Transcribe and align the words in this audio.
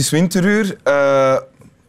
is 0.00 0.10
winteruur. 0.10 0.76
Eh, 0.82 1.36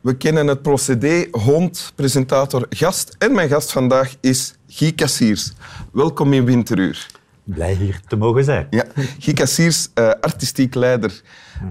we 0.01 0.13
kennen 0.17 0.47
het 0.47 0.61
procedé. 0.61 1.27
Hond, 1.31 1.91
presentator, 1.95 2.65
gast. 2.69 3.15
En 3.17 3.33
mijn 3.33 3.49
gast 3.49 3.71
vandaag 3.71 4.15
is 4.19 4.55
Guy 4.67 4.91
Cassiers. 4.95 5.51
Welkom 5.93 6.33
in 6.33 6.45
winteruur. 6.45 7.07
Blij 7.43 7.73
hier 7.73 7.99
te 8.07 8.15
mogen 8.15 8.43
zijn. 8.43 8.67
Ja, 8.69 8.85
Guy 9.19 9.33
Cassiers, 9.33 9.87
eh, 9.93 10.09
artistiek 10.21 10.75
leider 10.75 11.21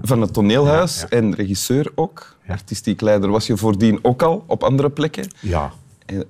van 0.03 0.21
het 0.21 0.33
Toneelhuis 0.33 1.05
en 1.09 1.35
regisseur 1.35 1.93
ook. 1.95 2.37
Artistiek 2.49 3.01
leider 3.01 3.31
was 3.31 3.47
je 3.47 3.57
voordien 3.57 3.99
ook 4.03 4.23
al 4.23 4.45
op 4.47 4.63
andere 4.63 4.91
plekken. 4.91 5.27
Ja, 5.41 5.73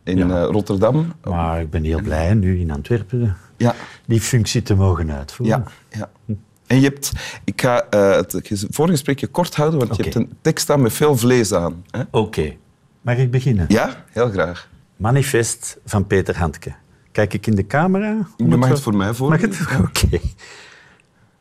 In, 0.04 0.30
eh, 0.30 0.44
Rotterdam. 0.50 1.12
maar 1.24 1.60
ik 1.60 1.70
ben 1.70 1.84
heel 1.84 2.02
blij 2.02 2.34
nu 2.34 2.60
in 2.60 2.70
Antwerpen 2.70 3.36
Ja, 3.56 3.74
die 4.06 4.20
functie 4.20 4.62
te 4.62 4.74
mogen 4.74 5.10
uitvoeren. 5.12 5.64
ja, 5.90 5.98
ja. 6.26 6.34
En 6.70 6.76
je 6.80 6.82
hebt, 6.82 7.12
ik 7.44 7.60
ga 7.60 7.82
eh, 7.88 8.10
het 8.16 8.40
ges- 8.42 8.66
voorgesprekje 8.70 9.26
kort 9.26 9.54
houden, 9.56 9.78
want 9.78 9.96
je 9.96 10.02
hebt 10.02 10.14
een 10.14 10.32
tekst 10.40 10.64
staan 10.64 10.82
met 10.82 10.92
veel 10.92 11.16
vlees 11.16 11.52
aan. 11.52 11.84
Oké, 12.10 12.56
mag 13.00 13.16
ik 13.16 13.30
beginnen? 13.30 13.64
Ja, 13.68 14.04
heel 14.10 14.30
graag. 14.30 14.68
Manifest 14.96 15.78
van 15.84 16.06
Peter 16.06 16.38
Handke. 16.38 16.74
Kijk 17.12 17.34
ik 17.34 17.46
in 17.46 17.54
de 17.54 17.66
camera? 17.66 18.28
Je 18.36 18.44
mag 18.44 18.68
het 18.68 18.80
voor 18.80 18.96
mij 18.96 19.12
Mag 19.18 19.40
het? 19.40 19.58
Oké. 19.80 20.20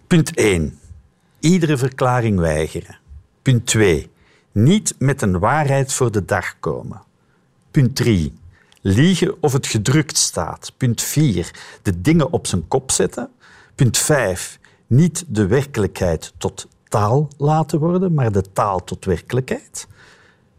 Punt 0.08 0.36
1. 0.36 0.80
Iedere 1.40 1.78
verklaring 1.78 2.40
weigeren. 2.40 2.98
Punt 3.42 3.66
2. 3.66 4.10
Niet 4.52 4.96
met 5.00 5.22
een 5.22 5.40
waarheid 5.40 5.94
voor 5.94 6.12
de 6.12 6.26
dag 6.26 6.60
komen. 6.60 7.02
Punt 7.72 7.96
3. 7.96 8.34
Liegen 8.82 9.36
of 9.42 9.54
het 9.54 9.68
gedrukt 9.68 10.18
staat. 10.18 10.74
Punt 10.78 11.02
4. 11.02 11.52
De 11.82 12.02
dingen 12.02 12.32
op 12.32 12.48
zijn 12.48 12.68
kop 12.68 12.92
zetten. 12.92 13.30
Punt 13.76 13.98
5. 13.98 14.59
Niet 14.90 15.26
de 15.28 15.48
werkelijkheid 15.48 16.34
tot 16.38 16.68
taal 16.88 17.28
laten 17.38 17.80
worden, 17.80 18.14
maar 18.14 18.32
de 18.32 18.52
taal 18.54 18.84
tot 18.84 19.06
werkelijkheid. 19.06 19.88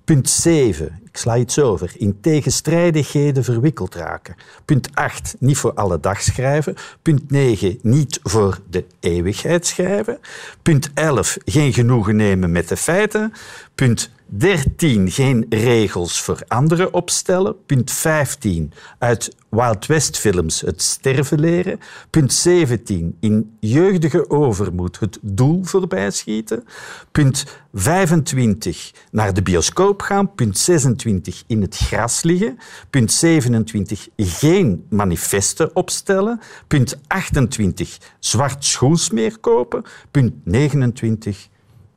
Punt 0.05 0.29
7, 0.29 1.03
ik 1.11 1.17
sla 1.17 1.37
iets 1.37 1.59
over, 1.59 1.93
in 1.97 2.21
tegenstrijdigheden 2.21 3.45
verwikkeld 3.45 3.95
raken. 3.95 4.37
Punt 4.65 4.89
8, 4.95 5.37
niet 5.39 5.57
voor 5.57 5.73
alle 5.73 6.01
dag 6.01 6.23
schrijven. 6.23 6.75
Punt 7.03 7.31
9, 7.31 7.79
niet 7.83 8.21
voor 8.23 8.59
de 8.71 8.85
eeuwigheid 9.01 9.67
schrijven. 9.67 10.19
Punt 10.63 10.91
11, 10.95 11.37
geen 11.45 11.73
genoegen 11.73 12.17
nemen 12.17 12.53
met 12.53 12.69
de 12.69 12.77
feiten. 12.77 13.33
Punt 13.75 14.11
13, 14.33 15.11
geen 15.11 15.47
regels 15.49 16.23
voor 16.23 16.43
anderen 16.49 16.95
opstellen. 16.95 17.65
Punt 17.67 17.91
15, 17.91 18.73
uit 18.99 19.37
Wild 19.49 19.87
West 19.87 20.19
films 20.19 20.61
het 20.61 20.83
sterven 20.83 21.41
leren. 21.41 21.81
Punt 22.11 22.33
17, 22.33 23.17
in 23.21 23.57
jeugdige 23.61 24.31
overmoed 24.31 25.01
het 25.01 25.19
doel 25.23 25.65
voorbij 25.65 26.11
schieten. 26.11 26.65
Punt 27.13 27.47
25, 27.75 28.93
naar 29.11 29.35
de 29.35 29.43
bioscoop 29.43 30.03
gaan. 30.03 30.35
Punt 30.35 30.59
26, 30.59 31.00
in 31.47 31.63
het 31.63 31.77
gras 31.77 32.23
liggen. 32.23 32.59
Punt 32.91 33.13
27, 33.13 34.09
geen 34.17 34.87
manifesten 34.89 35.77
opstellen. 35.77 36.41
Punt 36.67 36.99
28, 37.07 37.99
zwart 38.19 38.65
schoens 38.65 39.11
meer 39.11 39.39
kopen. 39.39 39.83
Punt 40.11 40.33
29, 40.45 41.49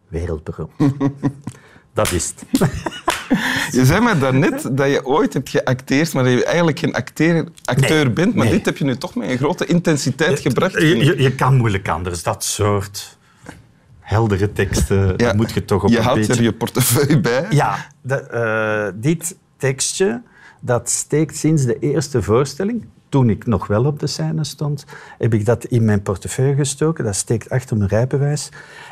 wereldberoemd. 0.08 0.72
Dat 1.94 2.12
is 2.12 2.34
het. 2.36 2.70
Je 3.72 3.86
zei 3.86 4.02
mij 4.02 4.20
daarnet 4.20 4.78
dat 4.78 4.90
je 4.90 5.06
ooit 5.06 5.34
hebt 5.34 5.50
geacteerd, 5.50 6.14
maar 6.14 6.24
dat 6.24 6.34
je 6.34 6.46
eigenlijk 6.46 6.80
geen 6.80 6.94
acteer, 6.94 7.48
acteur 7.64 8.06
Nee, 8.06 8.14
bent. 8.14 8.36
Maar 8.36 8.46
nee. 8.46 8.54
dit 8.56 8.66
heb 8.66 8.78
je 8.78 8.84
nu 8.84 8.96
toch 8.98 9.16
met 9.16 9.30
een 9.30 9.38
grote 9.38 9.66
intensiteit 9.66 10.40
gebracht. 10.40 10.74
je, 10.82 11.22
je 11.22 11.36
kan 11.36 11.56
moeilijk 11.56 11.90
anders. 11.90 12.24
Dat 12.24 12.44
soort 12.44 13.18
heldere 14.04 14.52
teksten, 14.52 15.14
Ja. 15.18 15.34
moet 15.34 15.52
je 15.52 15.66
toch 15.66 15.84
op 15.84 15.90
je 15.90 15.98
een 15.98 16.04
houdt 16.04 16.20
beetje... 16.20 16.34
er 16.34 16.42
je 16.42 16.54
portefeuille 16.54 17.20
bij. 17.20 17.46
Ja, 17.50 17.86
de, 18.02 18.16
eh, 18.16 19.02
dit 19.02 19.36
tekstje 19.58 20.22
dat 20.60 20.90
steekt 20.90 21.38
sinds 21.38 21.66
de 21.66 21.80
eerste 21.80 22.22
voorstelling. 22.22 22.86
Toen 23.10 23.30
ik 23.30 23.46
nog 23.46 23.68
wel 23.68 23.86
op 23.86 24.00
de 24.00 24.08
scène 24.08 24.44
stond, 24.44 24.86
heb 25.18 25.34
ik 25.34 25.46
dat 25.46 25.66
in 25.66 25.86
mijn 25.86 26.02
portefeuille 26.02 26.56
gestoken. 26.56 27.04
Dat 27.04 27.16
steekt 27.16 27.50
achter 27.50 27.78
mijn 27.78 27.90
rijbewijs. 27.90 28.50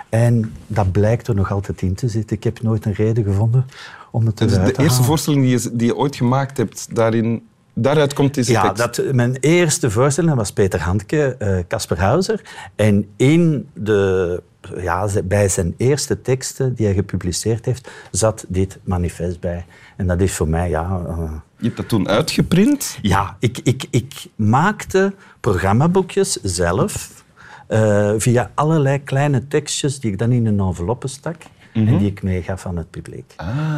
En 0.09 0.53
dat 0.67 0.91
blijkt 0.91 1.27
er 1.27 1.35
nog 1.35 1.51
altijd 1.51 1.81
in 1.81 1.94
te 1.94 2.07
zitten. 2.07 2.35
Ik 2.38 2.44
heb 2.44 2.61
nooit 2.61 2.85
een 2.85 2.94
reden 2.94 3.23
gevonden 3.23 3.66
om 4.11 4.25
het 4.25 4.41
is 4.41 4.51
eruit 4.53 4.67
de 4.67 4.73
te 4.73 4.81
eerste 4.81 5.03
voorstelling 5.03 5.44
die 5.44 5.59
je, 5.59 5.69
die 5.73 5.88
je 5.88 5.95
ooit 5.95 6.16
gemaakt 6.16 6.57
hebt. 6.57 6.95
Daarin, 6.95 7.47
daaruit 7.73 8.13
komt 8.13 8.33
deze 8.33 8.51
Ja, 8.51 8.71
tekst. 8.71 8.95
dat, 9.05 9.13
mijn 9.13 9.35
eerste 9.39 9.91
voorstelling 9.91 10.35
was 10.35 10.51
Peter 10.51 10.81
Handke, 10.81 11.35
eh, 11.39 11.57
Casper 11.67 11.99
Hauser. 11.99 12.41
En 12.75 13.09
in 13.15 13.69
de, 13.73 14.41
ja, 14.77 15.07
bij 15.23 15.49
zijn 15.49 15.73
eerste 15.77 16.21
teksten 16.21 16.73
die 16.73 16.85
hij 16.85 16.95
gepubliceerd 16.95 17.65
heeft, 17.65 17.89
zat 18.11 18.45
dit 18.47 18.79
manifest 18.83 19.39
bij. 19.39 19.65
En 19.97 20.07
dat 20.07 20.21
is 20.21 20.33
voor 20.33 20.47
mij, 20.47 20.69
ja... 20.69 21.01
eh, 21.07 21.31
Je 21.57 21.65
hebt 21.65 21.77
dat 21.77 21.87
toen 21.89 22.07
uitgeprint. 22.07 22.97
ja, 23.01 23.35
ik, 23.39 23.59
ik, 23.63 23.85
ik 23.89 24.25
maakte 24.35 25.13
programmaboekjes 25.39 26.31
zelf 26.41 27.23
eh, 27.67 28.13
via 28.17 28.51
allerlei 28.55 29.03
kleine 29.03 29.47
tekstjes 29.47 29.99
die 29.99 30.11
ik 30.11 30.17
dan 30.17 30.31
in 30.31 30.45
een 30.45 30.59
enveloppe 30.59 31.07
stak 31.07 31.35
en 31.73 31.97
die 31.97 32.07
ik 32.09 32.23
meegaf 32.23 32.65
aan 32.65 32.77
het 32.77 32.89
publiek. 32.89 33.33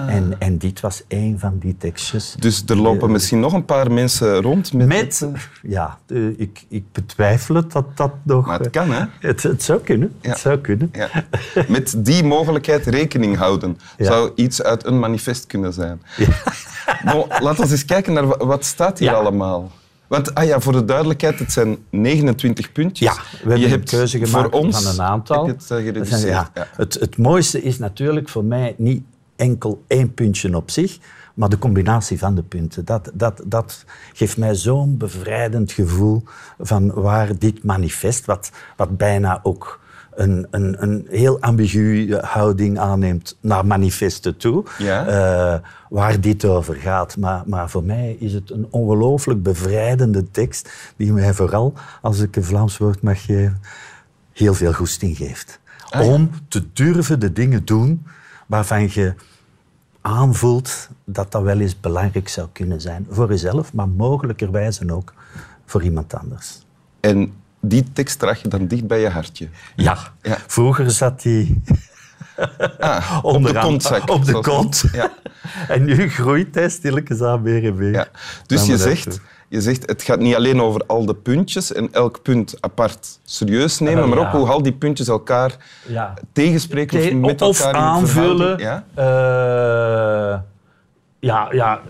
En, 0.07 0.35
en 0.39 0.57
dit 0.57 0.79
was 0.79 1.03
één 1.07 1.39
van 1.39 1.57
die 1.59 1.77
tekstjes. 1.77 2.35
Dus 2.39 2.63
er 2.67 2.77
lopen 2.77 3.11
misschien 3.11 3.39
nog 3.39 3.53
een 3.53 3.65
paar 3.65 3.91
mensen 3.91 4.41
rond 4.41 4.73
met... 4.73 4.87
Met, 4.87 5.27
ja, 5.61 5.97
eh, 6.07 6.39
ik, 6.39 6.65
ik 6.67 6.83
betwijfel 6.91 7.55
het 7.55 7.71
dat 7.71 7.97
dat 7.97 8.11
nog... 8.23 8.45
Maar 8.45 8.57
het 8.59 8.75
eh, 8.75 8.81
kan, 8.81 8.91
hè? 8.91 9.05
Het, 9.19 9.43
het 9.43 9.63
zou 9.63 9.79
kunnen. 9.79 10.13
Ja. 10.21 10.29
Het 10.29 10.39
zou 10.39 10.57
kunnen. 10.57 10.91
Ja. 10.91 11.09
Met 11.67 11.95
die 12.05 12.23
mogelijkheid 12.23 12.85
rekening 12.85 13.37
houden. 13.37 13.77
Ja. 13.97 14.05
Zou 14.05 14.31
iets 14.35 14.63
uit 14.63 14.85
een 14.85 14.99
manifest 14.99 15.45
kunnen 15.47 15.73
zijn. 15.73 16.01
Bon, 17.05 17.25
laten 17.39 17.63
we 17.65 17.71
eens 17.71 17.85
kijken 17.85 18.13
naar 18.13 18.27
wa- 18.27 18.45
wat 18.45 18.65
staat 18.65 18.99
hier 18.99 19.13
allemaal. 19.13 19.71
Want 20.13 20.35
ah 20.35 20.45
ja, 20.45 20.59
voor 20.59 20.73
de 20.73 20.85
duidelijkheid, 20.85 21.39
het 21.39 21.51
zijn 21.51 21.77
29 21.89 22.71
puntjes. 22.71 23.07
Ja, 23.07 23.13
we 23.15 23.37
hebben 23.37 23.59
je 23.59 23.65
een 23.65 23.71
hebt 23.71 23.89
keuze 23.89 24.17
voor 24.17 24.27
gemaakt 24.27 24.53
ons, 24.53 24.83
van 24.83 24.93
een 24.93 25.01
aantal. 25.01 25.47
het, 25.47 25.71
eh, 25.71 26.03
zijn-. 26.03 26.25
Ja. 26.25 26.51
Het, 26.75 26.93
het 26.93 27.17
mooiste 27.17 27.61
is 27.61 27.77
natuurlijk 27.77 28.29
voor 28.29 28.43
mij 28.43 28.75
niet 28.77 29.03
enkel 29.35 29.83
één 29.87 30.13
puntje 30.13 30.55
op 30.55 30.71
zich, 30.71 30.97
maar 31.33 31.49
de 31.49 31.57
combinatie 31.57 32.19
van 32.19 32.35
de 32.35 32.43
punten. 32.43 32.85
Dat, 32.85 33.11
dat, 33.13 33.41
dat 33.45 33.85
geeft 34.13 34.37
mij 34.37 34.55
zo'n 34.55 34.97
bevrijdend 34.97 35.71
gevoel 35.71 36.23
van 36.59 36.93
waar 36.93 37.37
dit 37.37 37.63
manifest, 37.63 38.25
wat, 38.25 38.51
wat 38.75 38.97
bijna 38.97 39.39
ook 39.43 39.79
een, 40.15 40.47
een, 40.51 40.83
een 40.83 41.05
heel 41.09 41.41
ambiguë 41.41 42.15
houding 42.15 42.79
aanneemt 42.79 43.37
naar 43.41 43.65
manifesten 43.65 44.37
toe, 44.37 44.63
Ja. 44.77 45.05
eh, 45.07 45.59
waar 45.89 46.21
dit 46.21 46.45
over 46.45 46.75
gaat. 46.75 47.17
Maar, 47.17 47.43
maar 47.45 47.69
voor 47.69 47.83
mij 47.83 48.15
is 48.19 48.33
het 48.33 48.51
een 48.51 48.67
ongelooflijk 48.69 49.43
bevrijdende 49.43 50.31
tekst 50.31 50.69
die 50.95 51.13
mij 51.13 51.33
vooral, 51.33 51.73
als 52.01 52.19
ik 52.19 52.35
een 52.35 52.43
Vlaams 52.43 52.77
woord 52.77 53.01
mag 53.01 53.25
geven, 53.25 53.59
heel 54.33 54.53
veel 54.53 54.73
goesting 54.73 55.17
geeft. 55.17 55.59
Ah, 55.89 56.05
ja. 56.05 56.11
Om 56.11 56.29
te 56.47 56.63
durven 56.73 57.19
de 57.19 57.31
dingen 57.33 57.65
doen 57.65 58.05
waarvan 58.47 58.81
je 58.91 59.13
aanvoelt 60.01 60.89
dat 61.05 61.31
dat 61.31 61.41
wel 61.43 61.59
eens 61.59 61.79
belangrijk 61.79 62.27
zou 62.29 62.47
kunnen 62.51 62.81
zijn. 62.81 63.07
Voor 63.09 63.29
jezelf, 63.29 63.73
maar 63.73 63.89
mogelijkerwijze 63.89 64.93
ook 64.93 65.13
voor 65.65 65.83
iemand 65.83 66.13
anders. 66.15 66.65
En 66.99 67.33
die 67.65 67.83
tekst 67.93 68.19
draag 68.19 68.41
je 68.41 68.47
dan 68.47 68.67
dicht 68.67 68.87
bij 68.87 68.99
je 68.99 69.09
hartje. 69.09 69.47
Ja, 69.75 69.97
Ja. 70.21 70.37
vroeger 70.47 70.91
zat 70.91 71.21
die 71.21 71.61
Ah, 72.79 73.19
op 73.21 73.43
de 73.45 73.53
kontzak. 73.53 74.09
Op 74.09 74.25
de 74.25 74.39
kont. 74.39 74.83
Ja. 74.93 75.11
En 75.67 75.83
nu 75.83 76.09
groeit 76.09 76.55
hij 76.55 76.69
stilletjes 76.69 77.21
aan 77.21 77.41
meer 77.41 77.63
en 77.65 77.75
meer. 77.75 77.91
Ja. 77.91 78.07
Dus 78.45 78.65
je 78.65 78.77
zegt, 78.77 79.19
je 79.49 79.61
zegt, 79.61 79.85
het 79.89 80.03
gaat 80.03 80.19
niet 80.19 80.35
alleen 80.35 80.61
over 80.61 80.81
al 80.87 81.05
de 81.05 81.15
puntjes 81.15 81.73
en 81.73 81.89
elk 81.91 82.21
punt 82.21 82.55
apart 82.59 83.19
serieus 83.23 83.79
nemen, 83.79 83.99
Wel, 83.99 84.07
maar 84.07 84.17
ook 84.17 84.31
hoe 84.31 84.47
al 84.49 84.61
die 84.63 84.73
puntjes 84.73 85.07
elkaar 85.07 85.55
Ja. 85.87 86.13
tegenspreken 86.33 86.99
of 86.99 87.13
met 87.13 87.41
elkaar 87.41 87.73
aanvullen. 87.73 88.59
Eh, 88.59 90.39
ja, 91.19 91.47
ja. 91.51 91.81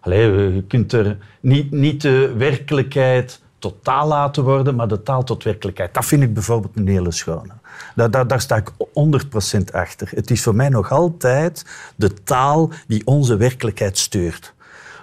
allee, 0.00 0.54
je 0.54 0.62
kunt 0.68 0.92
er 0.92 1.16
niet, 1.40 1.70
niet 1.70 2.02
de 2.02 2.34
werkelijkheid 2.36 3.40
tot 3.60 3.84
taal 3.84 4.08
laten 4.08 4.44
worden, 4.44 4.74
maar 4.74 4.88
de 4.88 5.02
taal 5.02 5.24
tot 5.24 5.44
werkelijkheid. 5.44 5.94
Dat 5.94 6.04
vind 6.04 6.22
ik 6.22 6.34
bijvoorbeeld 6.34 6.76
een 6.76 6.88
hele 6.88 7.12
schone. 7.12 7.52
Daar, 7.94 8.26
daar, 8.26 8.40
sta 8.40 8.56
ik 8.56 8.70
100% 8.70 9.72
achter. 9.72 10.08
Het 10.10 10.30
is 10.30 10.42
voor 10.42 10.54
mij 10.54 10.68
nog 10.68 10.90
altijd 10.90 11.64
de 11.96 12.14
taal 12.22 12.70
die 12.86 13.06
onze 13.06 13.36
werkelijkheid 13.36 13.98
stuurt. 13.98 14.54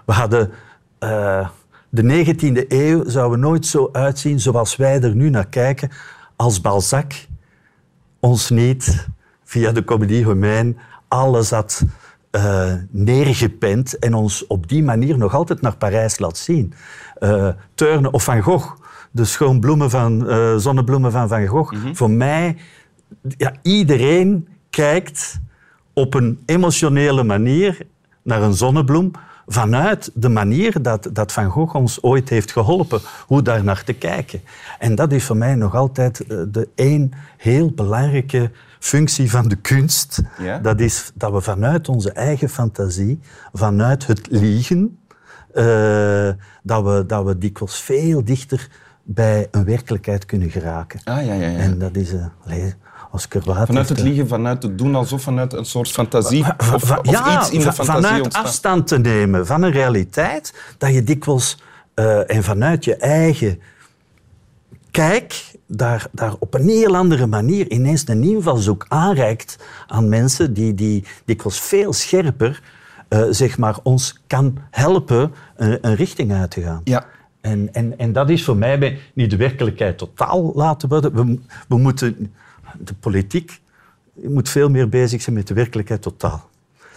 We 0.05 0.13
hadden... 0.13 0.51
eh, 0.99 1.47
de 1.89 2.25
19e 2.25 2.67
eeuw 2.67 3.09
zouden 3.09 3.39
nooit 3.39 3.65
zo 3.65 3.89
uitzien 3.91 4.39
zoals 4.39 4.75
wij 4.75 5.01
er 5.01 5.15
nu 5.15 5.29
naar 5.29 5.47
kijken 5.47 5.91
als 6.35 6.61
Balzac 6.61 7.13
ons 8.19 8.49
niet 8.49 9.07
via 9.43 9.71
de 9.71 9.83
Comédie 9.83 10.23
Romaine 10.23 10.75
alles 11.07 11.49
had 11.49 11.83
eh, 12.37 12.73
neergepend 12.89 13.99
en 13.99 14.13
ons 14.13 14.47
op 14.47 14.67
die 14.69 14.83
manier 14.83 15.17
nog 15.17 15.33
altijd 15.33 15.61
naar 15.61 15.77
Parijs 15.77 16.19
laat 16.19 16.37
zien. 16.37 16.73
Eh 17.19 17.49
Turner 17.73 18.11
of 18.11 18.23
Van 18.23 18.41
Gogh, 18.41 18.75
de 19.11 19.25
schoonbloemen 19.25 19.89
van, 19.89 20.29
eh, 20.29 20.55
zonnebloemen 20.55 21.11
van 21.11 21.27
Van 21.27 21.47
Gogh. 21.47 21.75
Voor 21.93 22.09
mij 22.09 22.57
ja, 23.37 23.53
iedereen 23.61 24.47
kijkt 24.69 25.39
op 25.93 26.13
een 26.13 26.39
emotionele 26.45 27.23
manier 27.23 27.77
naar 28.21 28.41
een 28.41 28.53
zonnebloem 28.53 29.11
vanuit 29.47 30.11
de 30.13 30.29
manier 30.29 30.81
dat, 30.81 31.09
dat 31.13 31.31
Van 31.31 31.49
Gogh 31.49 31.75
ons 31.75 32.03
ooit 32.03 32.29
heeft 32.29 32.51
geholpen, 32.51 33.01
hoe 33.27 33.41
daar 33.41 33.63
naar 33.63 33.83
te 33.83 33.93
kijken. 33.93 34.41
En 34.79 34.95
dat 34.95 35.11
is 35.11 35.23
voor 35.23 35.37
mij 35.37 35.55
nog 35.55 35.75
altijd 35.75 36.23
de 36.27 36.67
één 36.75 37.11
heel 37.37 37.71
belangrijke 37.71 38.51
functie 38.79 39.29
van 39.29 39.47
de 39.47 39.55
kunst. 39.55 40.21
Ja? 40.39 40.59
Dat 40.59 40.79
is 40.79 41.11
dat 41.13 41.31
we 41.31 41.41
vanuit 41.41 41.89
onze 41.89 42.11
eigen 42.11 42.49
fantasie, 42.49 43.19
vanuit 43.53 44.07
het 44.07 44.27
liegen, 44.29 44.99
eh, 45.53 46.29
dat, 46.63 46.83
we, 46.83 47.03
dat 47.07 47.25
we 47.25 47.37
dikwijls 47.37 47.81
veel 47.81 48.23
dichter 48.23 48.67
bij 49.03 49.47
een 49.51 49.65
werkelijkheid 49.65 50.25
kunnen 50.25 50.49
geraken. 50.49 50.99
Ah, 51.03 51.25
ja, 51.25 51.33
ja, 51.33 51.47
ja. 51.47 51.57
En 51.57 51.79
dat 51.79 51.95
is... 51.95 52.09
Oscar 53.11 53.41
Wilde 53.43 53.65
Vanuit 53.65 53.89
het 53.89 53.97
eh, 53.97 54.03
liegen, 54.03 54.27
vanuit 54.27 54.63
het 54.63 54.77
doen 54.77 54.95
alsof 54.95 55.21
vanuit 55.21 55.53
een 55.53 55.65
soort 55.65 55.91
fantasie 55.91 56.45
of, 56.73 56.99
ja, 57.01 57.39
iets 57.39 57.49
in 57.49 57.59
de 57.59 57.73
fantasie 57.73 57.93
vanuit 57.93 58.23
ontstaat. 58.23 58.45
afstand 58.45 58.87
te 58.87 58.99
nemen 58.99 59.45
van 59.45 59.61
een 59.61 59.71
realiteit, 59.71 60.53
dat 60.77 60.93
je 60.93 61.03
dikwijls 61.03 61.61
en 62.27 62.43
vanuit 62.43 62.83
je 62.83 62.95
eigen 62.95 63.61
kijk 64.91 65.56
daar, 65.67 66.07
daar 66.11 66.33
op 66.39 66.53
een 66.53 66.67
heel 66.67 66.95
andere 66.95 67.25
manier 67.25 67.71
ineens 67.71 68.07
een 68.07 68.23
invalshoek 68.23 68.85
aanreikt 68.87 69.57
aan 69.87 70.09
mensen 70.09 70.53
die, 70.53 70.73
die 70.73 71.03
dikwijls 71.25 71.59
veel 71.59 71.93
scherper 71.93 72.61
eh, 73.07 73.23
zeg 73.29 73.57
maar, 73.57 73.77
ons 73.83 74.21
kan 74.27 74.57
helpen 74.71 75.33
een, 75.55 75.77
een 75.81 75.95
richting 75.95 76.33
uit 76.33 76.51
te 76.51 76.61
gaan. 76.61 76.81
Ja. 76.83 77.05
En, 77.41 77.73
en, 77.73 77.97
en 77.97 78.13
dat 78.13 78.29
is 78.29 78.43
voor 78.43 78.57
mij 78.57 78.79
bij- 78.79 78.99
niet 79.13 79.29
de 79.29 79.37
werkelijkheid 79.37 79.97
totaal 79.97 80.51
laten 80.55 80.89
worden. 80.89 81.13
We, 81.13 81.39
we 81.67 81.77
moeten, 81.77 82.33
de 82.79 82.93
politiek 82.93 83.61
moet 84.13 84.49
veel 84.49 84.69
meer 84.69 84.89
bezig 84.89 85.21
zijn 85.21 85.35
met 85.35 85.47
de 85.47 85.53
werkelijkheid 85.53 86.01
totaal. 86.01 86.49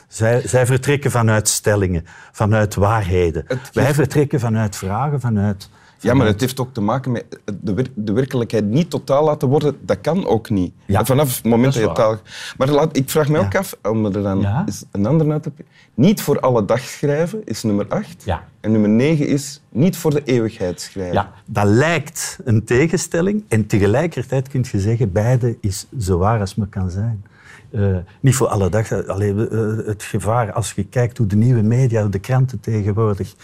Zij, 0.09 0.49
zij 0.49 0.67
vertrekken 0.67 1.11
vanuit 1.11 1.49
stellingen, 1.49 2.05
vanuit 2.33 2.75
waarheden. 2.75 3.47
Wij 3.73 3.95
vertrekken 3.95 4.41
vanuit 4.41 4.77
vragen, 4.77 5.21
vanuit... 5.21 5.69
Ja, 6.01 6.15
maar 6.15 6.27
het 6.27 6.41
heeft 6.41 6.61
ook 6.61 6.75
te 6.75 6.81
maken 6.81 7.13
met 7.13 7.25
de, 7.61 7.75
wer- 7.75 7.91
de 7.95 8.13
werkelijkheid 8.13 8.65
niet 8.65 8.91
totaal 8.91 9.25
laten 9.25 9.49
worden. 9.49 9.77
Dat 9.81 10.01
kan 10.01 10.27
ook 10.27 10.51
niet. 10.51 10.73
Ja, 10.87 11.05
Vanaf 11.05 11.37
het 11.37 11.45
moment 11.45 11.75
dat 11.75 11.83
je 11.83 11.93
taal... 11.93 12.17
Maar 12.59 12.69
laat, 12.69 12.97
ik 12.97 13.11
vraag 13.11 13.29
me 13.29 13.39
ook 13.39 13.55
af, 13.55 13.77
om 13.83 14.05
er 14.05 14.13
dan 14.13 14.45
een 14.93 15.07
ander 15.07 15.31
uit 15.33 15.43
te. 15.43 15.53
Niet 15.95 16.23
voor 16.23 16.41
alle 16.41 16.65
dag 16.65 16.81
schrijven 16.81 17.43
is 17.45 17.63
nummer 17.63 17.87
8. 17.89 18.23
Ja. 18.25 18.45
En 18.61 18.73
nummer 18.73 18.91
9 18.91 19.27
is 19.27 19.63
niet 19.69 19.97
voor 19.97 20.11
de 20.11 20.23
eeuwigheid 20.25 20.81
schrijven. 20.81 21.15
Ja, 21.15 21.33
dat 21.47 21.65
lijkt 21.67 22.39
een 22.45 22.65
tegenstelling 22.65 23.45
en 23.49 23.67
tegelijkertijd 23.67 24.49
kun 24.49 24.65
je 24.73 24.81
zeggen, 24.81 25.13
beide 25.13 25.57
is 25.61 25.87
zo 25.99 26.19
waar 26.19 26.41
als 26.41 26.55
maar 26.55 26.67
kan 26.67 26.91
zijn. 26.91 27.25
Eh, 27.71 27.97
niet 28.21 28.35
voor 28.35 28.47
alle 28.47 28.69
dag. 28.69 29.07
Alleen, 29.07 29.49
eh, 29.51 29.87
het 29.87 30.03
gevaar, 30.03 30.53
als 30.53 30.73
je 30.73 30.85
kijkt 30.85 31.19
hoe 31.19 31.27
de 31.27 31.37
nieuwe 31.37 31.63
media, 31.63 32.07
de 32.07 32.19
kranten 32.19 32.61
tegenwoordig, 32.61 33.35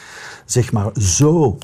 zeg 0.45 0.73
maar 0.73 0.91
zo 1.01 1.59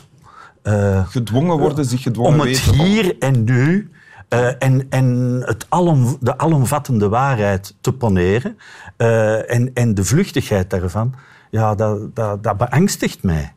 eh, 0.63 1.07
Gedwongen 1.09 1.59
worden, 1.59 1.85
zich 1.85 2.03
gedwongen 2.03 2.33
om 2.33 2.41
het 2.41 2.65
weten. 2.67 2.85
hier 2.85 3.19
en 3.19 3.45
nu 3.45 3.91
eh, 4.29 4.49
en, 4.59 4.87
en 4.91 5.07
het 5.45 5.67
alom, 5.69 6.17
de 6.21 6.39
alomvattende 6.39 7.09
waarheid 7.09 7.75
te 7.81 7.93
poneren 7.93 8.59
eh, 8.97 9.51
en, 9.51 9.71
en 9.75 9.95
de 9.95 10.05
vluchtigheid 10.05 10.71
daarvan, 10.71 11.15
ja, 11.51 11.75
dat, 11.75 12.15
dat, 12.17 12.43
dat 12.43 12.57
beangstigt 12.57 13.23
mij. 13.23 13.53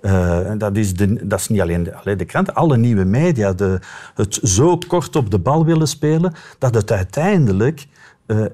Eh, 0.00 0.50
dat, 0.58 0.76
is 0.76 0.94
de, 0.94 1.26
dat 1.26 1.40
is 1.40 1.48
niet 1.48 1.60
alleen 1.60 1.82
de, 1.82 1.94
alleen 1.94 2.16
de 2.16 2.24
kranten, 2.24 2.54
alle 2.54 2.76
nieuwe 2.76 3.04
media, 3.04 3.52
de, 3.52 3.78
het 4.14 4.38
zo 4.42 4.78
kort 4.86 5.16
op 5.16 5.30
de 5.30 5.38
bal 5.38 5.64
willen 5.64 5.88
spelen, 5.88 6.34
dat 6.58 6.74
het 6.74 6.92
uiteindelijk 6.92 7.86
eh, 8.26 8.44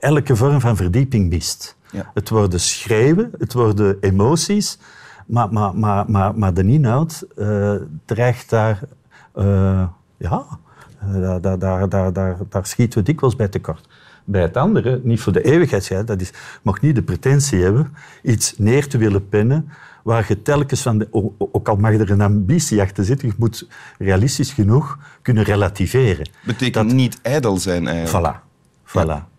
elke 0.00 0.36
vorm 0.36 0.60
van 0.60 0.76
verdieping 0.76 1.28
mist. 1.28 1.76
Ja. 1.90 2.10
Het 2.14 2.28
worden 2.28 2.60
schreeuwen, 2.60 3.30
het 3.38 3.52
worden 3.52 3.96
emoties, 4.00 4.78
maar, 5.26 5.52
maar, 5.52 5.76
maar, 5.76 6.10
maar, 6.10 6.38
maar 6.38 6.54
de 6.54 6.64
inhoud 6.64 7.26
eh, 7.36 7.74
dreigt 8.04 8.50
daar... 8.50 8.80
eh, 9.34 9.88
ja, 10.16 10.44
eh, 11.00 11.12
daar, 11.12 11.40
daar, 11.40 11.58
daar, 11.58 11.88
daar, 11.88 12.12
daar, 12.12 12.36
daar 12.48 12.66
schieten 12.66 12.98
we 12.98 13.04
dikwijls 13.04 13.36
bij 13.36 13.48
tekort. 13.48 13.88
Bij 14.24 14.42
het 14.42 14.56
andere, 14.56 15.00
niet 15.02 15.20
voor 15.20 15.32
de 15.32 15.42
eeuwigheid, 15.42 16.06
dat 16.06 16.20
is, 16.20 16.30
mag 16.62 16.80
niet 16.80 16.94
de 16.94 17.02
pretentie 17.02 17.62
hebben 17.62 17.94
iets 18.22 18.58
neer 18.58 18.88
te 18.88 18.98
willen 18.98 19.28
pennen 19.28 19.68
waar 20.02 20.24
je 20.28 20.42
telkens 20.42 20.82
van, 20.82 20.98
de, 20.98 21.08
ook 21.38 21.68
al 21.68 21.76
mag 21.76 21.92
er 21.92 22.10
een 22.10 22.20
ambitie 22.20 22.80
achter 22.80 23.04
zitten, 23.04 23.28
je 23.28 23.34
moet 23.38 23.68
realistisch 23.98 24.52
genoeg 24.52 24.98
kunnen 25.22 25.44
relativeren. 25.44 26.28
Betekent 26.44 26.92
niet 26.92 27.18
ijdel 27.22 27.58
zijn 27.58 27.86
eigenlijk. 27.86 28.36
Voilà. 28.36 28.40
voilà. 28.86 29.32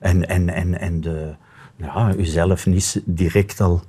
En, 0.00 0.28
en, 0.28 0.48
en, 0.48 0.80
en 0.80 1.00
de, 1.00 1.34
ja, 1.76 2.14
uzelf 2.16 2.66
niet 2.66 3.02
direct 3.04 3.60
al 3.60 3.82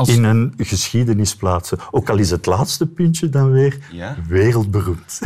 Als- 0.00 0.08
in 0.16 0.24
een 0.24 0.54
geschiedenis 0.56 1.36
plaatsen. 1.36 1.78
Ook 1.90 2.08
al 2.10 2.16
is 2.18 2.30
het 2.30 2.46
laatste 2.46 2.86
puntje 2.86 3.28
dan 3.28 3.50
weer 3.50 3.78
Ja. 3.92 4.16
wereldberoemd. 4.28 5.18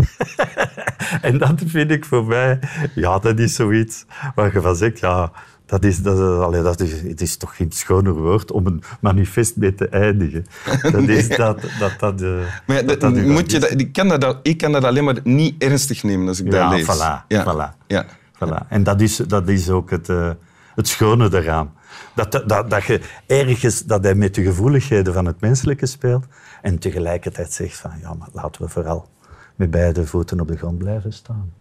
en 1.29 1.38
dat 1.38 1.62
vind 1.67 1.91
ik 1.91 2.05
voor 2.05 2.25
mij, 2.25 2.59
ja, 2.94 3.19
dat 3.19 3.38
is 3.38 3.55
zoiets 3.55 4.05
waar 4.35 4.53
je 4.53 4.61
van 4.61 4.76
zegt, 4.76 4.99
ja, 4.99 5.32
dat 5.67 5.85
is, 5.85 5.99
dat, 6.03 6.19
is- 6.19 6.25
allee, 6.44 6.62
dat 6.62 6.81
is, 6.81 7.00
het 7.03 7.21
is 7.21 7.37
toch 7.37 7.56
geen 7.56 7.73
schoner 7.73 8.12
woord 8.12 8.53
om 8.53 8.67
een 8.67 8.82
manifest 9.00 9.56
mee 9.56 9.75
te 9.75 9.88
eindigen. 9.88 10.47
Dat 10.93 11.09
is 11.09 11.29
dat 11.29 11.61
dat... 11.79 11.93
dat, 11.99 12.23
eh, 12.23 12.29
Maar 12.67 12.77
ja, 12.77 12.82
dat, 12.82 13.00
dat- 13.00 13.15
dat 13.15 13.25
moet 13.25 13.50
je 13.50 13.59
dat, 13.59 13.81
ik, 13.81 13.93
kan 13.93 14.09
dat, 14.09 14.38
ik 14.43 14.59
kan 14.59 14.73
dat 14.73 14.85
alleen 14.85 15.05
maar 15.05 15.19
niet 15.23 15.62
ernstig 15.62 16.03
nemen 16.03 16.29
als 16.29 16.41
ik 16.41 16.53
Ja, 16.53 16.69
dat 16.69 16.79
lees. 16.79 16.97
voilà, 16.97 17.27
Ja. 17.29 17.44
voilà. 17.75 17.87
Ja. 17.87 18.06
Voilà. 18.35 18.69
En 18.69 18.82
dat 18.82 19.00
is, 19.00 19.17
dat 19.17 19.49
is 19.49 19.70
ook 19.70 19.91
het, 19.91 20.09
eh, 20.09 20.31
het 20.75 20.88
schone 20.88 21.29
daaraan. 21.29 21.73
Dat, 22.14 22.32
dat, 22.32 22.49
dat, 22.49 22.70
dat 22.70 22.85
je 22.85 23.00
ergens 23.26 23.85
dat 23.85 24.05
hij 24.05 24.14
met 24.14 24.35
de 24.35 24.43
gevoeligheden 24.43 25.12
van 25.14 25.26
het 25.26 25.41
menselijke 25.41 25.87
speelt 25.87 26.25
en 26.62 26.79
tegelijkertijd 26.79 27.52
zegt 27.52 27.76
van 27.76 27.91
ja, 28.00 28.14
maar 28.14 28.29
laten 28.32 28.62
we 28.62 28.69
vooral 28.69 29.08
met 29.55 29.70
beide 29.70 30.06
voeten 30.06 30.41
op 30.41 30.49
de 30.49 30.56
grond 30.56 30.79
blijven 30.79 31.12
staan. 31.12 31.52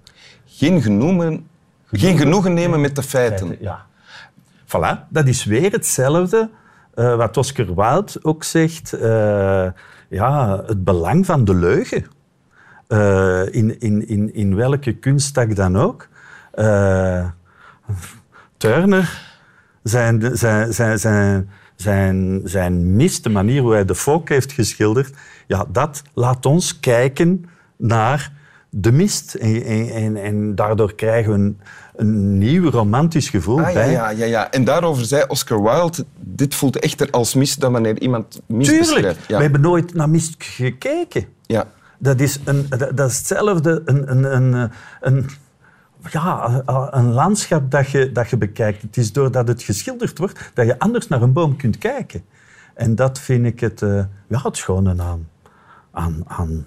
Geen, 0.45 0.81
genoegen, 0.81 1.47
geen 1.91 2.17
genoegen 2.17 2.53
nemen 2.53 2.81
met 2.81 2.95
de 2.95 3.03
feiten. 3.03 3.57
Ja. 3.59 3.85
Voilà, 4.65 5.07
dat 5.09 5.27
is 5.27 5.43
weer 5.43 5.71
hetzelfde 5.71 6.49
eh, 6.93 7.15
wat 7.15 7.37
Oscar 7.37 7.75
Wilde 7.75 8.19
ook 8.21 8.43
zegt. 8.43 8.93
eh, 8.93 9.67
ja, 10.09 10.63
het 10.65 10.83
belang 10.83 11.25
van 11.25 11.45
de 11.45 11.55
leugen. 11.55 12.05
Eh, 12.87 13.53
in, 13.53 13.79
in, 13.79 14.07
in, 14.07 14.33
in 14.33 14.55
welke 14.55 14.93
kunsttak 14.93 15.55
dan 15.55 15.77
ook. 15.77 16.07
Turner, 18.57 19.32
zijn, 19.83 20.37
zijn, 20.37 20.73
zijn, 20.73 20.99
zijn, 20.99 21.49
zijn, 21.75 22.41
zijn 22.43 22.95
mist, 22.95 23.23
de 23.23 23.29
manier 23.29 23.61
hoe 23.61 23.73
hij 23.73 23.85
de 23.85 23.95
volk 23.95 24.29
heeft 24.29 24.51
geschilderd, 24.51 25.13
ja, 25.47 25.65
dat 25.71 26.01
laat 26.13 26.45
ons 26.45 26.79
kijken 26.79 27.45
naar 27.77 28.31
de 28.69 28.91
mist. 28.91 29.33
En, 29.33 29.63
en, 29.63 29.89
en, 29.89 30.17
en 30.17 30.55
daardoor 30.55 30.95
krijgen 30.95 31.31
we 31.31 31.37
een, 31.37 31.59
een 31.95 32.37
nieuw 32.37 32.69
romantisch 32.69 33.29
gevoel 33.29 33.59
Ah, 33.61 33.67
ja, 33.67 33.73
bij. 33.73 33.91
ja, 33.91 34.09
ja, 34.09 34.25
ja. 34.25 34.51
En 34.51 34.63
daarover 34.63 35.05
zei 35.05 35.23
Oscar 35.27 35.61
Wilde, 35.63 36.05
dit 36.19 36.55
voelt 36.55 36.79
echter 36.79 37.09
als 37.09 37.33
mis 37.33 37.55
dan 37.55 37.71
wanneer 37.71 37.99
iemand 38.01 38.41
mis 38.45 38.67
Tuurlijk, 38.67 38.89
beschrijft. 38.93 39.27
Ja. 39.27 39.35
we 39.35 39.43
hebben 39.43 39.61
nooit 39.61 39.93
naar 39.93 40.09
mist 40.09 40.35
gekeken. 40.37 41.25
Ja. 41.45 41.67
Dat 41.99 42.19
is, 42.19 42.39
een, 42.45 42.65
dat 42.69 42.97
dat 42.97 43.09
is 43.09 43.17
hetzelfde, 43.17 43.81
een, 43.85 44.11
een, 44.11 44.35
een, 44.35 44.71
een, 45.01 45.29
ja, 46.11 46.61
een 46.91 47.11
landschap 47.11 47.71
dat 47.71 47.89
je, 47.89 48.11
dat 48.11 48.29
je 48.29 48.37
bekijkt. 48.37 48.81
Het 48.81 48.97
is 48.97 49.11
doordat 49.11 49.47
het 49.47 49.63
geschilderd 49.63 50.17
wordt 50.17 50.51
dat 50.53 50.65
je 50.65 50.79
anders 50.79 51.07
naar 51.07 51.21
een 51.21 51.33
boom 51.33 51.55
kunt 51.55 51.77
kijken. 51.77 52.23
En 52.73 52.95
dat 52.95 53.19
vind 53.19 53.45
ik 53.45 53.59
het, 53.59 53.81
eh, 53.81 54.03
ja, 54.27 54.39
het 54.43 54.57
schone 54.57 55.01
aan, 55.01 55.29
aan, 55.91 56.23
aan 56.27 56.65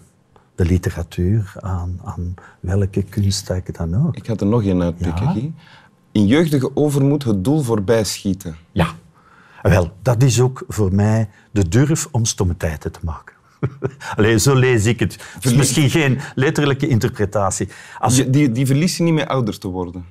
de 0.54 0.64
literatuur, 0.64 1.52
aan, 1.60 2.00
aan 2.04 2.34
welke 2.60 3.02
kunsttak 3.02 3.74
dan 3.74 4.06
ook. 4.06 4.16
Ik 4.16 4.26
had 4.26 4.40
er 4.40 4.46
nog 4.46 4.62
één 4.62 4.82
uitpikken, 4.82 5.34
Ja? 5.34 5.50
In 6.12 6.26
jeugdige 6.26 6.76
overmoed 6.76 7.24
het 7.24 7.44
doel 7.44 7.62
voorbij 7.62 8.04
schieten. 8.04 8.56
Ja. 8.72 8.88
Wel, 9.62 9.92
dat 10.02 10.22
is 10.22 10.40
ook 10.40 10.64
voor 10.68 10.94
mij 10.94 11.28
de 11.50 11.68
durf 11.68 12.08
om 12.10 12.24
stomme 12.24 12.56
tijden 12.56 12.92
te 12.92 13.00
maken. 13.02 13.35
Allee, 14.16 14.38
zo 14.38 14.54
lees 14.54 14.86
ik 14.86 15.00
het. 15.00 15.18
Is 15.40 15.54
misschien 15.54 15.90
geen 15.90 16.18
letterlijke 16.34 16.88
interpretatie. 16.88 17.68
Als 17.98 18.14
Die, 18.14 18.30
die, 18.30 18.52
die 18.52 18.66
verlies 18.66 18.96
je 18.96 19.02
niet 19.02 19.12
meer 19.14 19.26
ouder 19.26 19.58
te 19.58 19.68
worden. 19.68 20.04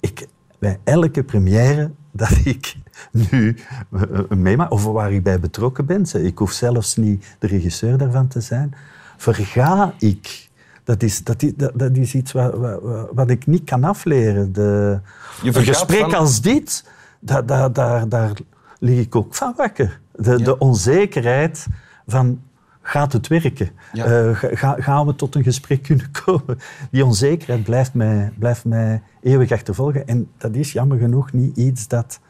ik 0.00 0.26
bij 0.58 0.78
elke 0.84 1.22
première 1.24 1.90
dat 2.12 2.30
ik 2.44 2.76
nu 3.10 3.56
eh, 3.92 4.02
eh, 4.02 4.28
meemaak, 4.28 4.70
of 4.72 4.84
waar 4.84 5.12
ik 5.12 5.22
bij 5.22 5.40
betrokken 5.40 5.86
ben, 5.86 6.06
ik 6.24 6.38
hoef 6.38 6.52
zelfs 6.52 6.96
niet 6.96 7.36
de 7.38 7.46
regisseur 7.46 7.98
daarvan 7.98 8.28
te 8.28 8.40
zijn, 8.40 8.74
verga 9.16 9.94
ik. 9.98 10.46
Dat 10.84 11.02
is, 11.02 11.24
dat 11.24 11.42
is, 11.42 11.52
dat, 11.74 11.96
is 11.96 12.14
iets 12.14 12.32
wat, 12.32 12.54
wat, 12.54 13.08
wat 13.12 13.30
ik 13.30 13.46
niet 13.46 13.64
kan 13.64 13.84
afleren. 13.84 14.52
De, 14.52 15.00
Je 15.42 15.56
een 15.56 15.64
gesprek 15.64 16.00
van- 16.00 16.14
als 16.14 16.40
dit, 16.40 16.84
daar, 17.20 17.46
daar, 17.46 17.72
daar, 17.72 18.08
daar 18.08 18.32
lig 18.78 18.98
ik 18.98 19.16
ook 19.16 19.34
van 19.34 19.52
wakker. 19.56 20.00
De, 20.14 20.42
de 20.42 20.58
onzekerheid 20.58 21.66
van, 22.06 22.40
gaat 22.88 23.12
het 23.12 23.26
werken? 23.26 23.70
Ja. 23.92 24.04
Eh, 24.04 24.36
ga- 24.36 24.48
ga- 24.52 24.76
gaan 24.78 25.06
we 25.06 25.14
tot 25.14 25.34
een 25.34 25.42
gesprek 25.42 25.82
kunnen 25.82 26.10
komen? 26.24 26.58
Die 26.90 27.04
onzekerheid 27.04 27.64
blijft 27.64 27.94
mij, 27.94 28.32
blijft 28.38 28.64
mij 28.64 29.02
eeuwig 29.22 29.52
achtervolgen. 29.52 30.06
En 30.06 30.28
dat 30.38 30.54
is 30.54 30.72
jammer 30.72 30.98
genoeg 30.98 31.32
niet 31.32 31.56
iets 31.56 31.88
dat, 31.88 32.20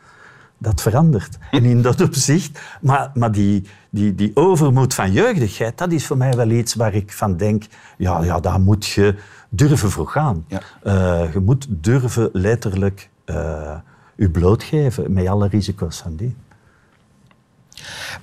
dat 0.59 0.83
verandert. 0.83 1.39
En 1.51 1.65
in 1.65 1.83
dat 1.83 2.01
opzicht... 2.01 2.61
Maar, 2.81 3.11
maar 3.15 3.33
die, 3.33 3.65
die, 3.91 4.15
die 4.15 4.31
overmoed 4.35 4.95
van 4.95 5.13
jeugdigheid, 5.13 5.79
dat 5.79 5.93
is 5.93 6.07
voor 6.07 6.17
mij 6.17 6.33
wel 6.33 6.51
iets 6.51 6.75
waar 6.75 6.95
ik 6.95 7.13
van 7.13 7.37
denk... 7.37 7.65
Ja, 7.97 8.23
ja 8.23 8.41
daar 8.41 8.61
moet 8.61 8.87
je 8.87 9.15
durven 9.49 9.91
voor 9.91 10.09
gaan. 10.09 10.45
Ja. 10.49 10.61
Eh, 10.83 11.33
je 11.33 11.41
moet 11.41 11.67
durven 11.71 12.29
letterlijk 12.33 13.11
eh 13.25 13.77
je 14.17 14.31
blootgeven 14.31 15.13
met 15.13 15.27
alle 15.27 15.49
risico's 15.49 15.99
van 15.99 16.17
die. 16.17 16.37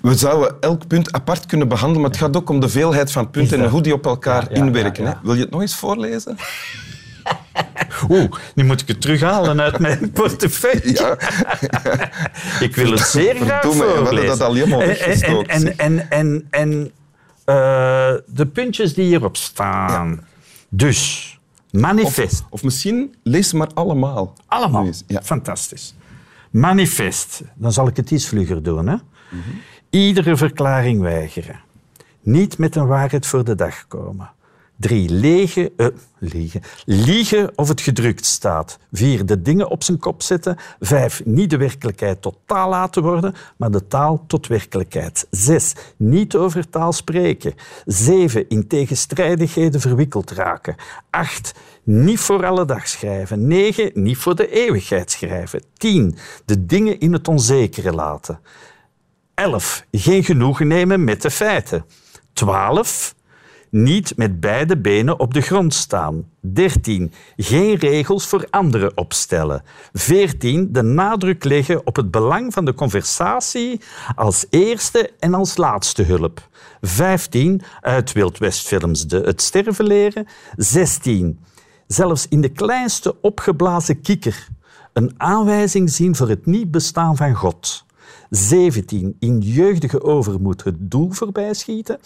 We 0.05 0.15
zouden 0.15 0.55
elk 0.59 0.88
punt 0.88 1.12
apart 1.12 1.45
kunnen 1.45 1.67
behandelen, 1.67 2.01
maar 2.01 2.12
het 2.12 2.19
gaat 2.19 2.35
ook 2.38 2.50
om 2.50 2.59
de 2.59 2.69
veelheid 2.69 3.12
van 3.12 3.29
punten 3.29 3.62
en 3.62 3.69
hoe 3.69 3.81
die 3.81 3.93
op 3.93 4.05
elkaar 4.05 4.43
Ja, 4.43 4.50
ja, 4.50 4.55
inwerken. 4.65 5.05
hè. 5.05 5.13
Wil 5.24 5.33
je 5.33 5.41
het 5.41 5.51
nog 5.51 5.62
eens 5.62 5.75
voorlezen? 5.75 6.35
Oeh, 8.09 8.31
nu 8.55 8.63
moet 8.63 8.81
ik 8.81 8.88
het 8.88 9.01
terughalen 9.01 9.62
uit 9.62 9.79
mijn 9.79 10.12
portefeuille. 10.21 10.93
Ja. 10.93 11.17
Ik 12.59 12.75
wil 12.75 12.91
het 12.91 13.00
zeer 13.00 13.35
graag 13.35 13.62
Verdomme, 13.62 13.85
we 13.85 13.93
voorlezen. 14.05 14.27
dat 14.27 14.41
al 14.41 14.53
helemaal 14.53 14.81
En- 14.81 14.88
weggestoken, 14.88 15.47
En, 15.50 15.77
en, 15.77 16.09
en, 16.09 16.09
en, 16.09 16.47
en 16.50 16.91
eh, 17.45 18.13
de 18.27 18.45
puntjes 18.53 18.93
die 18.93 19.05
hierop 19.05 19.38
staan. 19.38 20.27
Dus, 20.69 21.39
manifest. 21.71 22.43
Of 22.50 22.63
misschien 22.63 23.15
lees 23.24 23.50
ze 23.50 23.55
maar 23.57 23.69
allemaal. 23.74 24.33
Allemaal. 24.47 24.88
Ja. 25.07 25.21
Fantastisch. 25.21 25.95
Manifest. 26.51 27.41
Dan 27.55 27.71
zal 27.71 27.88
ik 27.88 27.95
het 27.95 28.12
iets 28.12 28.27
vlugger 28.27 28.63
doen. 28.63 28.88
Hè? 28.88 28.95
Mhm. 29.29 29.41
Iedere 29.95 30.37
verklaring 30.37 31.01
weigeren. 31.01 31.59
Niet 32.21 32.57
met 32.57 32.75
een 32.75 32.87
waarheid 32.87 33.25
voor 33.25 33.43
de 33.43 33.55
dag 33.55 33.87
komen. 33.87 34.31
Drie, 34.75 35.09
legen, 35.09 35.69
eh, 35.77 35.87
liegen. 36.19 36.61
liegen 36.85 37.51
of 37.55 37.67
het 37.67 37.81
gedrukt 37.81 38.25
staat. 38.25 38.79
Vier, 38.91 39.25
de 39.25 39.41
dingen 39.41 39.69
op 39.69 39.83
zijn 39.83 39.99
kop 39.99 40.21
zetten. 40.21 40.57
Vijf, 40.79 41.25
niet 41.25 41.49
de 41.49 41.57
werkelijkheid 41.57 42.21
tot 42.21 42.37
taal 42.45 42.69
laten 42.69 43.01
worden, 43.01 43.33
maar 43.57 43.71
de 43.71 43.87
taal 43.87 44.23
tot 44.27 44.47
werkelijkheid. 44.47 45.27
Zes, 45.29 45.75
niet 45.97 46.35
over 46.35 46.69
taal 46.69 46.93
spreken. 46.93 47.53
Zeven, 47.85 48.49
in 48.49 48.67
tegenstrijdigheden 48.67 49.81
verwikkeld 49.81 50.31
raken. 50.31 50.75
Acht, 51.09 51.53
niet 51.83 52.19
voor 52.19 52.45
alle 52.45 52.65
dag 52.65 52.87
schrijven. 52.87 53.47
Negen, 53.47 53.91
niet 53.93 54.17
voor 54.17 54.35
de 54.35 54.49
eeuwigheid 54.49 55.11
schrijven. 55.11 55.63
Tien, 55.77 56.17
de 56.45 56.65
dingen 56.65 56.99
in 56.99 57.13
het 57.13 57.27
onzekere 57.27 57.91
laten. 57.91 58.39
11. 59.35 59.85
Geen 59.91 60.23
genoegen 60.23 60.67
nemen 60.67 61.03
met 61.03 61.21
de 61.21 61.31
feiten. 61.31 61.85
12. 62.33 63.15
Niet 63.69 64.17
met 64.17 64.39
beide 64.39 64.77
benen 64.77 65.19
op 65.19 65.33
de 65.33 65.41
grond 65.41 65.73
staan. 65.73 66.29
13. 66.39 67.13
Geen 67.37 67.75
regels 67.75 68.27
voor 68.27 68.47
anderen 68.49 68.97
opstellen. 68.97 69.63
14. 69.93 70.71
De 70.71 70.81
nadruk 70.81 71.43
leggen 71.43 71.85
op 71.85 71.95
het 71.95 72.11
belang 72.11 72.53
van 72.53 72.65
de 72.65 72.73
conversatie 72.73 73.81
als 74.15 74.45
eerste 74.49 75.11
en 75.19 75.33
als 75.33 75.57
laatste 75.57 76.03
hulp. 76.03 76.49
15. 76.81 77.61
Uit 77.81 78.11
Wild 78.11 78.37
Westfilms 78.37 79.07
de 79.07 79.17
Het 79.17 79.41
sterven 79.41 79.85
leren. 79.85 80.27
16. 80.55 81.39
Zelfs 81.87 82.27
in 82.27 82.41
de 82.41 82.49
kleinste 82.49 83.21
opgeblazen 83.21 84.01
kikker 84.01 84.47
een 84.93 85.13
aanwijzing 85.17 85.89
zien 85.89 86.15
voor 86.15 86.29
het 86.29 86.45
niet 86.45 86.71
bestaan 86.71 87.15
van 87.15 87.33
God. 87.33 87.84
17. 88.35 89.15
In 89.19 89.39
jeugdige 89.39 90.03
overmoed 90.03 90.63
het 90.63 90.75
doel 90.79 91.11
voorbij 91.11 91.53
schieten. 91.53 91.99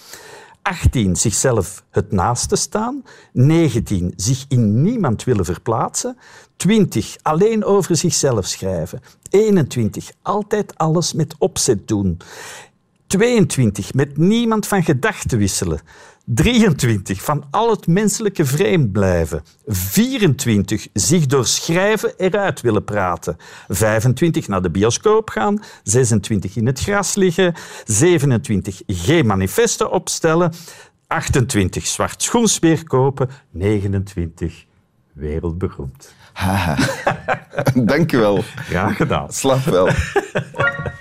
18. 0.62 1.15
Zichzelf 1.15 1.83
het 1.89 2.12
naaste 2.12 2.55
staan. 2.55 3.03
19. 3.33 4.13
Zich 4.15 4.45
in 4.48 4.81
niemand 4.81 5.24
willen 5.24 5.45
verplaatsen. 5.45 6.17
20. 6.55 7.15
Alleen 7.21 7.63
over 7.63 7.95
zichzelf 7.95 8.45
schrijven. 8.45 9.01
21. 9.29 10.12
Altijd 10.21 10.77
alles 10.77 11.13
met 11.13 11.36
opzet 11.38 11.88
doen. 11.88 12.17
22. 13.10 13.94
Met 13.94 14.18
niemand 14.18 14.68
van 14.68 14.84
gedachten 14.84 15.38
wisselen. 15.38 15.80
23. 16.25 17.24
Van 17.24 17.44
al 17.51 17.70
het 17.70 17.88
menselijke 17.88 18.46
vreemd 18.46 18.92
blijven. 18.92 19.44
24. 19.68 20.88
Zich 20.94 21.25
door 21.25 21.46
schrijven 21.46 22.13
eruit 22.18 22.62
willen 22.62 22.84
praten. 22.84 23.38
25. 23.68 24.48
Naar 24.48 24.62
de 24.62 24.70
bioscoop 24.70 25.30
gaan. 25.30 25.62
26. 25.84 26.56
In 26.56 26.66
het 26.66 26.80
gras 26.80 27.16
liggen. 27.16 27.54
27. 27.86 28.82
Geen 28.88 29.25
manifesten 29.25 29.92
opstellen. 29.92 30.54
28. 31.08 31.86
Zwart 31.86 32.24
schoensweer 32.24 32.84
kopen. 32.84 33.30
29. 33.51 34.66
Wereldberoemd. 35.13 36.13
Dank 37.75 38.12
je 38.12 38.18
wel. 38.18 38.44
Graag 38.56 38.96
gedaan. 38.96 39.32
Slaap 39.32 39.63
wel. 39.63 39.89